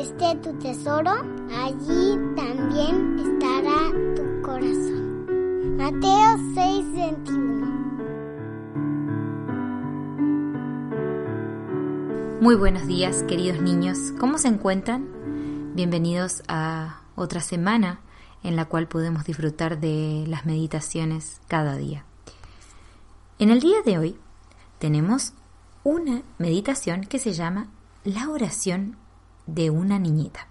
esté 0.00 0.34
tu 0.36 0.54
tesoro, 0.54 1.10
allí 1.54 2.18
también 2.34 3.18
estará 3.18 3.90
tu 4.16 4.42
corazón. 4.42 5.76
Mateo 5.76 6.38
6, 6.54 6.92
21. 6.94 7.66
Muy 12.40 12.54
buenos 12.54 12.86
días, 12.86 13.22
queridos 13.24 13.60
niños. 13.60 13.98
¿Cómo 14.18 14.38
se 14.38 14.48
encuentran? 14.48 15.06
Bienvenidos 15.74 16.42
a 16.48 17.02
otra 17.14 17.40
semana 17.42 18.00
en 18.42 18.56
la 18.56 18.64
cual 18.64 18.88
podemos 18.88 19.24
disfrutar 19.24 19.80
de 19.80 20.24
las 20.26 20.46
meditaciones 20.46 21.42
cada 21.46 21.76
día. 21.76 22.06
En 23.38 23.50
el 23.50 23.60
día 23.60 23.82
de 23.84 23.98
hoy 23.98 24.16
tenemos 24.78 25.34
una 25.84 26.22
meditación 26.38 27.02
que 27.02 27.18
se 27.18 27.34
llama 27.34 27.68
La 28.02 28.30
oración 28.30 28.96
de 29.54 29.70
una 29.70 29.98
niñita. 29.98 30.46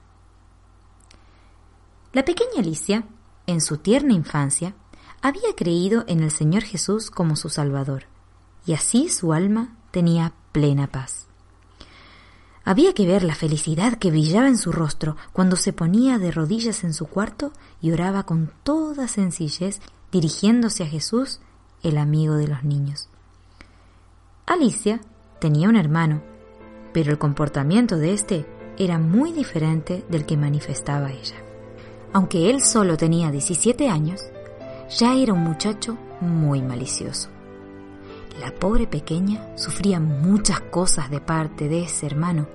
La 2.11 2.25
pequeña 2.25 2.59
Alicia, 2.59 3.03
en 3.45 3.61
su 3.61 3.77
tierna 3.77 4.13
infancia, 4.13 4.73
había 5.21 5.55
creído 5.55 6.05
en 6.07 6.21
el 6.21 6.31
Señor 6.31 6.63
Jesús 6.63 7.11
como 7.11 7.35
su 7.35 7.49
Salvador, 7.49 8.05
y 8.65 8.73
así 8.73 9.09
su 9.09 9.33
alma 9.33 9.75
tenía 9.91 10.33
plena 10.51 10.87
paz. 10.87 11.27
Había 12.63 12.93
que 12.93 13.07
ver 13.07 13.23
la 13.23 13.35
felicidad 13.35 13.97
que 13.97 14.11
brillaba 14.11 14.47
en 14.47 14.57
su 14.57 14.71
rostro 14.71 15.17
cuando 15.33 15.55
se 15.55 15.73
ponía 15.73 16.19
de 16.19 16.31
rodillas 16.31 16.83
en 16.83 16.93
su 16.93 17.07
cuarto 17.07 17.51
y 17.81 17.91
oraba 17.91 18.23
con 18.23 18.51
toda 18.63 19.07
sencillez 19.07 19.81
dirigiéndose 20.11 20.83
a 20.83 20.87
Jesús, 20.87 21.39
el 21.81 21.97
amigo 21.97 22.35
de 22.35 22.47
los 22.47 22.63
niños. 22.63 23.09
Alicia 24.45 24.99
tenía 25.39 25.69
un 25.69 25.75
hermano, 25.75 26.21
pero 26.93 27.11
el 27.11 27.17
comportamiento 27.17 27.97
de 27.97 28.13
éste 28.13 28.58
era 28.79 28.97
muy 28.97 29.33
diferente 29.33 30.05
del 30.09 30.25
que 30.25 30.37
manifestaba 30.37 31.11
ella. 31.11 31.35
Aunque 32.13 32.49
él 32.49 32.61
solo 32.61 32.95
tenía 32.95 33.29
17 33.29 33.89
años, 33.89 34.21
ya 34.97 35.15
era 35.15 35.33
un 35.33 35.43
muchacho 35.43 35.97
muy 36.21 36.61
malicioso. 36.61 37.29
La 38.39 38.55
pobre 38.55 38.87
pequeña 38.87 39.45
sufría 39.57 39.99
muchas 39.99 40.61
cosas 40.61 41.11
de 41.11 41.19
parte 41.19 41.67
de 41.67 41.83
ese 41.83 42.05
hermano. 42.05 42.47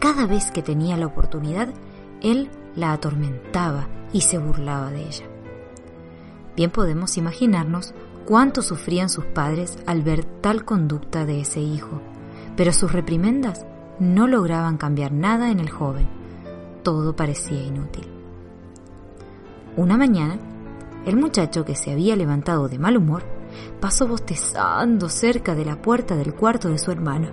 Cada 0.00 0.26
vez 0.26 0.50
que 0.50 0.60
tenía 0.60 0.96
la 0.96 1.06
oportunidad, 1.06 1.68
él 2.20 2.50
la 2.74 2.92
atormentaba 2.92 3.86
y 4.12 4.22
se 4.22 4.38
burlaba 4.38 4.90
de 4.90 5.02
ella. 5.06 5.24
Bien 6.56 6.70
podemos 6.70 7.16
imaginarnos 7.16 7.94
cuánto 8.26 8.60
sufrían 8.60 9.08
sus 9.08 9.24
padres 9.24 9.78
al 9.86 10.02
ver 10.02 10.24
tal 10.24 10.64
conducta 10.64 11.24
de 11.24 11.40
ese 11.40 11.60
hijo, 11.60 12.02
pero 12.56 12.72
sus 12.72 12.92
reprimendas 12.92 13.66
no 14.00 14.26
lograban 14.26 14.78
cambiar 14.78 15.12
nada 15.12 15.50
en 15.50 15.60
el 15.60 15.70
joven. 15.70 16.08
Todo 16.82 17.14
parecía 17.14 17.62
inútil. 17.62 18.08
Una 19.76 19.96
mañana, 19.96 20.38
el 21.06 21.16
muchacho 21.16 21.64
que 21.64 21.76
se 21.76 21.92
había 21.92 22.16
levantado 22.16 22.68
de 22.68 22.78
mal 22.78 22.96
humor 22.96 23.22
pasó 23.80 24.08
bostezando 24.08 25.08
cerca 25.08 25.54
de 25.54 25.64
la 25.64 25.80
puerta 25.80 26.16
del 26.16 26.34
cuarto 26.34 26.68
de 26.68 26.78
su 26.78 26.90
hermana. 26.90 27.30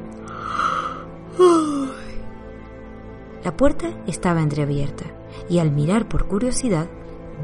La 3.43 3.55
puerta 3.55 3.89
estaba 4.05 4.41
entreabierta 4.41 5.05
y 5.49 5.59
al 5.59 5.71
mirar 5.71 6.07
por 6.09 6.27
curiosidad 6.27 6.87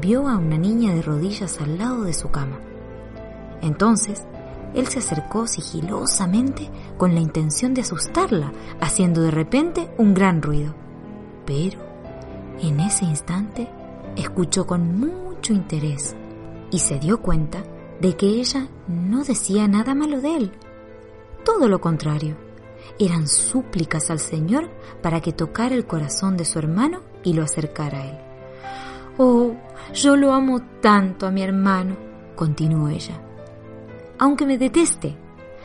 vio 0.00 0.28
a 0.28 0.36
una 0.36 0.58
niña 0.58 0.92
de 0.94 1.02
rodillas 1.02 1.60
al 1.60 1.78
lado 1.78 2.04
de 2.04 2.12
su 2.12 2.30
cama. 2.30 2.58
Entonces, 3.62 4.26
él 4.74 4.88
se 4.88 4.98
acercó 4.98 5.46
sigilosamente 5.46 6.70
con 6.96 7.14
la 7.14 7.20
intención 7.20 7.74
de 7.74 7.82
asustarla, 7.82 8.52
haciendo 8.80 9.22
de 9.22 9.30
repente 9.30 9.90
un 9.98 10.14
gran 10.14 10.42
ruido. 10.42 10.74
Pero, 11.46 11.78
en 12.60 12.80
ese 12.80 13.04
instante, 13.04 13.68
escuchó 14.16 14.66
con 14.66 14.98
mucho 14.98 15.52
interés 15.52 16.16
y 16.70 16.78
se 16.78 16.98
dio 16.98 17.20
cuenta 17.20 17.62
de 18.00 18.16
que 18.16 18.26
ella 18.26 18.68
no 18.88 19.22
decía 19.24 19.68
nada 19.68 19.94
malo 19.94 20.20
de 20.20 20.36
él. 20.36 20.52
Todo 21.44 21.68
lo 21.68 21.80
contrario, 21.80 22.36
eran 22.98 23.28
súplicas 23.28 24.10
al 24.10 24.18
Señor 24.18 24.70
para 25.02 25.20
que 25.20 25.32
tocara 25.32 25.74
el 25.74 25.86
corazón 25.86 26.36
de 26.36 26.44
su 26.44 26.58
hermano 26.58 27.00
y 27.22 27.32
lo 27.32 27.42
acercara 27.42 27.98
a 27.98 28.06
él. 28.06 28.18
Oh, 29.18 29.54
yo 29.92 30.16
lo 30.16 30.32
amo 30.32 30.60
tanto 30.80 31.26
a 31.26 31.30
mi 31.30 31.42
hermano, 31.42 31.96
continuó 32.34 32.88
ella. 32.88 33.20
Aunque 34.18 34.46
me 34.46 34.58
deteste, 34.58 35.16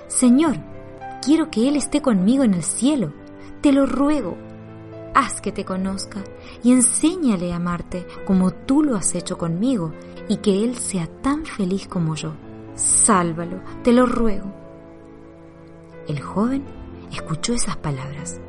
Señor, 0.07 0.57
quiero 1.21 1.51
que 1.51 1.67
Él 1.67 1.75
esté 1.75 2.01
conmigo 2.01 2.43
en 2.43 2.53
el 2.53 2.63
cielo. 2.63 3.13
Te 3.61 3.71
lo 3.71 3.85
ruego. 3.85 4.37
Haz 5.13 5.41
que 5.41 5.51
te 5.51 5.65
conozca 5.65 6.23
y 6.63 6.71
enséñale 6.71 7.51
a 7.51 7.57
amarte 7.57 8.07
como 8.25 8.51
tú 8.51 8.83
lo 8.83 8.95
has 8.95 9.13
hecho 9.15 9.38
conmigo 9.38 9.93
y 10.27 10.38
que 10.38 10.63
Él 10.63 10.77
sea 10.77 11.07
tan 11.21 11.45
feliz 11.45 11.88
como 11.88 12.15
yo. 12.15 12.33
Sálvalo, 12.75 13.61
te 13.83 13.91
lo 13.91 14.05
ruego. 14.05 14.53
El 16.07 16.21
joven 16.21 16.63
escuchó 17.11 17.53
esas 17.53 17.77
palabras. 17.77 18.39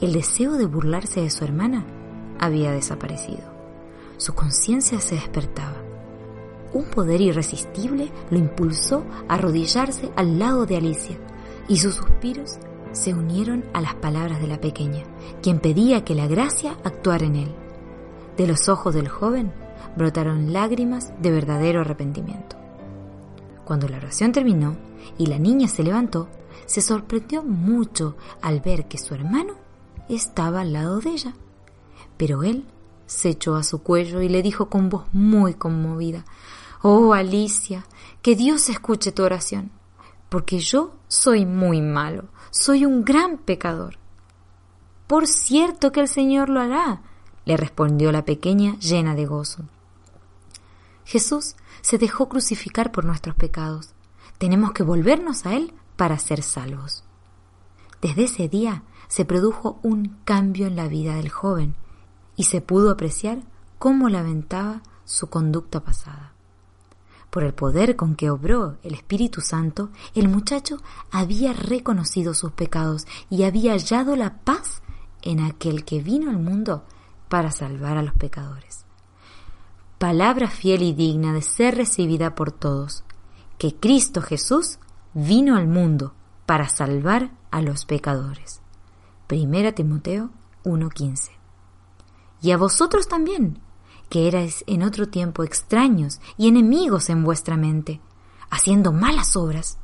El 0.00 0.12
deseo 0.12 0.52
de 0.52 0.66
burlarse 0.66 1.20
de 1.20 1.30
su 1.30 1.44
hermana 1.44 1.84
había 2.38 2.72
desaparecido. 2.72 3.44
Su 4.16 4.34
conciencia 4.34 5.00
se 5.00 5.14
despertaba. 5.14 5.85
Un 6.72 6.84
poder 6.84 7.20
irresistible 7.20 8.10
lo 8.30 8.38
impulsó 8.38 9.04
a 9.28 9.34
arrodillarse 9.34 10.10
al 10.16 10.38
lado 10.38 10.66
de 10.66 10.76
Alicia 10.76 11.16
y 11.68 11.78
sus 11.78 11.96
suspiros 11.96 12.58
se 12.92 13.14
unieron 13.14 13.64
a 13.72 13.80
las 13.80 13.94
palabras 13.94 14.40
de 14.40 14.46
la 14.46 14.60
pequeña, 14.60 15.04
quien 15.42 15.60
pedía 15.60 16.04
que 16.04 16.14
la 16.14 16.26
gracia 16.26 16.76
actuara 16.84 17.26
en 17.26 17.36
él. 17.36 17.54
De 18.36 18.46
los 18.46 18.68
ojos 18.68 18.94
del 18.94 19.08
joven 19.08 19.52
brotaron 19.96 20.52
lágrimas 20.52 21.12
de 21.20 21.30
verdadero 21.30 21.80
arrepentimiento. 21.80 22.56
Cuando 23.64 23.88
la 23.88 23.96
oración 23.96 24.32
terminó 24.32 24.76
y 25.18 25.26
la 25.26 25.38
niña 25.38 25.68
se 25.68 25.82
levantó, 25.82 26.28
se 26.66 26.80
sorprendió 26.80 27.42
mucho 27.42 28.16
al 28.40 28.60
ver 28.60 28.86
que 28.86 28.98
su 28.98 29.14
hermano 29.14 29.54
estaba 30.08 30.60
al 30.60 30.72
lado 30.72 31.00
de 31.00 31.10
ella. 31.10 31.34
Pero 32.16 32.42
él 32.42 32.64
se 33.06 33.30
echó 33.30 33.56
a 33.56 33.62
su 33.62 33.82
cuello 33.82 34.20
y 34.20 34.28
le 34.28 34.42
dijo 34.42 34.68
con 34.68 34.88
voz 34.88 35.06
muy 35.12 35.54
conmovida, 35.54 36.24
Oh 36.82 37.14
Alicia, 37.14 37.86
que 38.22 38.36
Dios 38.36 38.68
escuche 38.68 39.12
tu 39.12 39.22
oración, 39.22 39.70
porque 40.28 40.58
yo 40.58 40.94
soy 41.08 41.46
muy 41.46 41.80
malo, 41.80 42.24
soy 42.50 42.84
un 42.84 43.04
gran 43.04 43.38
pecador. 43.38 43.98
Por 45.06 45.26
cierto 45.26 45.92
que 45.92 46.00
el 46.00 46.08
Señor 46.08 46.48
lo 46.48 46.60
hará, 46.60 47.02
le 47.44 47.56
respondió 47.56 48.10
la 48.12 48.24
pequeña 48.24 48.76
llena 48.78 49.14
de 49.14 49.26
gozo. 49.26 49.64
Jesús 51.04 51.54
se 51.80 51.98
dejó 51.98 52.28
crucificar 52.28 52.90
por 52.90 53.04
nuestros 53.04 53.36
pecados. 53.36 53.94
Tenemos 54.38 54.72
que 54.72 54.82
volvernos 54.82 55.46
a 55.46 55.54
Él 55.54 55.72
para 55.96 56.18
ser 56.18 56.42
salvos. 56.42 57.04
Desde 58.02 58.24
ese 58.24 58.48
día 58.48 58.82
se 59.06 59.24
produjo 59.24 59.78
un 59.82 60.18
cambio 60.24 60.66
en 60.66 60.74
la 60.74 60.88
vida 60.88 61.14
del 61.14 61.30
joven 61.30 61.76
y 62.36 62.44
se 62.44 62.60
pudo 62.60 62.90
apreciar 62.90 63.38
cómo 63.78 64.08
lamentaba 64.08 64.82
su 65.04 65.28
conducta 65.28 65.80
pasada. 65.80 66.32
Por 67.30 67.44
el 67.44 67.54
poder 67.54 67.96
con 67.96 68.14
que 68.14 68.30
obró 68.30 68.76
el 68.82 68.94
Espíritu 68.94 69.40
Santo, 69.40 69.90
el 70.14 70.28
muchacho 70.28 70.78
había 71.10 71.52
reconocido 71.52 72.34
sus 72.34 72.52
pecados 72.52 73.06
y 73.28 73.42
había 73.42 73.72
hallado 73.72 74.16
la 74.16 74.38
paz 74.38 74.82
en 75.22 75.40
aquel 75.40 75.84
que 75.84 76.00
vino 76.00 76.30
al 76.30 76.38
mundo 76.38 76.84
para 77.28 77.50
salvar 77.50 77.98
a 77.98 78.02
los 78.02 78.14
pecadores 78.14 78.86
palabra 79.98 80.48
fiel 80.48 80.82
y 80.82 80.92
digna 80.92 81.32
de 81.32 81.42
ser 81.42 81.76
recibida 81.76 82.34
por 82.34 82.52
todos, 82.52 83.02
que 83.58 83.74
Cristo 83.74 84.20
Jesús 84.20 84.78
vino 85.14 85.56
al 85.56 85.66
mundo 85.66 86.12
para 86.44 86.68
salvar 86.68 87.30
a 87.50 87.62
los 87.62 87.86
pecadores. 87.86 88.60
Primera 89.26 89.72
Timoteo 89.72 90.30
1:15. 90.64 91.35
Y 92.40 92.50
a 92.50 92.56
vosotros 92.56 93.08
también, 93.08 93.58
que 94.08 94.28
erais 94.28 94.64
en 94.66 94.82
otro 94.82 95.08
tiempo 95.08 95.42
extraños 95.42 96.20
y 96.36 96.48
enemigos 96.48 97.10
en 97.10 97.24
vuestra 97.24 97.56
mente, 97.56 98.00
haciendo 98.50 98.92
malas 98.92 99.36
obras, 99.36 99.78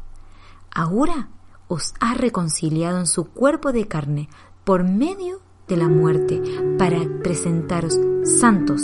ahora 0.75 1.29
os 1.69 1.95
ha 2.01 2.15
reconciliado 2.15 2.99
en 2.99 3.07
su 3.07 3.25
cuerpo 3.25 3.73
de 3.73 3.89
carne 3.89 4.29
por 4.65 4.85
medio 4.85 5.41
de 5.69 5.77
la 5.77 5.89
muerte, 5.89 6.43
para 6.79 6.99
presentaros 7.23 7.99
santos 8.25 8.83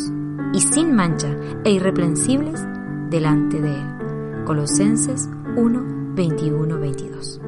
y 0.54 0.60
sin 0.60 0.94
mancha 0.94 1.36
e 1.64 1.72
irreprensibles 1.72 2.60
delante 3.10 3.60
de 3.60 3.74
Él. 3.74 4.44
Colosenses 4.46 5.28
1, 5.56 6.14
21, 6.14 6.78
22. 6.78 7.40